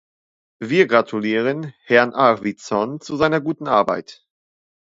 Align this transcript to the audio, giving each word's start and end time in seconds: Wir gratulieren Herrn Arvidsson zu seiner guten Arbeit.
Wir 0.59 0.87
gratulieren 0.87 1.75
Herrn 1.83 2.15
Arvidsson 2.15 3.01
zu 3.01 3.15
seiner 3.17 3.39
guten 3.39 3.67
Arbeit. 3.67 4.25